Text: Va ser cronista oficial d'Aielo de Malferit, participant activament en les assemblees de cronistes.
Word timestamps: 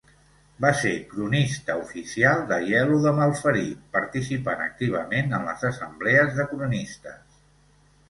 Va 0.63 0.69
ser 0.77 0.93
cronista 1.11 1.75
oficial 1.81 2.41
d'Aielo 2.53 2.99
de 3.05 3.13
Malferit, 3.21 3.85
participant 4.01 4.67
activament 4.67 5.41
en 5.41 5.49
les 5.53 5.71
assemblees 5.73 6.37
de 6.43 6.51
cronistes. 6.57 7.43